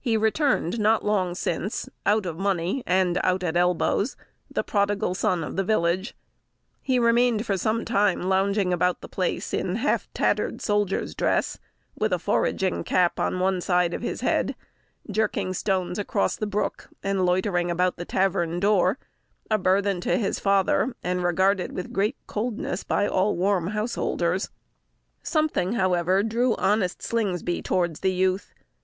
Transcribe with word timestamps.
He 0.00 0.16
returned 0.16 0.80
not 0.80 1.04
long 1.04 1.36
since, 1.36 1.88
out 2.04 2.26
of 2.26 2.36
money, 2.36 2.82
and 2.88 3.20
out 3.22 3.44
at 3.44 3.56
elbows, 3.56 4.16
the 4.50 4.64
prodigal 4.64 5.14
son 5.14 5.44
of 5.44 5.54
the 5.54 5.62
village. 5.62 6.16
He 6.82 6.98
remained 6.98 7.46
for 7.46 7.56
some 7.56 7.84
time 7.84 8.22
lounging 8.22 8.72
about 8.72 9.00
the 9.00 9.08
place 9.08 9.54
in 9.54 9.76
half 9.76 10.12
tattered 10.12 10.60
soldier's 10.60 11.14
dress, 11.14 11.56
with 11.96 12.12
a 12.12 12.18
foraging 12.18 12.82
cap 12.82 13.20
on 13.20 13.38
one 13.38 13.60
side 13.60 13.94
of 13.94 14.02
his 14.02 14.22
head, 14.22 14.56
jerking 15.08 15.54
stones 15.54 16.00
across 16.00 16.34
the 16.34 16.48
brook, 16.48 16.88
or 17.04 17.14
loitering 17.14 17.70
about 17.70 17.96
the 17.96 18.04
tavern 18.04 18.58
door, 18.58 18.98
a 19.52 19.56
burthen 19.56 20.00
to 20.00 20.16
his 20.18 20.40
father, 20.40 20.96
and 21.04 21.22
regarded 21.22 21.70
with 21.70 21.92
great 21.92 22.16
coldness 22.26 22.82
by 22.82 23.06
all 23.06 23.36
warm 23.36 23.68
householders. 23.68 24.50
[Illustration: 25.22 25.22
The 25.22 25.22
Prodigal] 25.22 25.30
Something, 25.30 25.72
however, 25.78 26.22
drew 26.24 26.56
honest 26.56 27.02
Slingsby 27.02 27.62
towards 27.62 28.00
the 28.00 28.10
youth. 28.12 28.52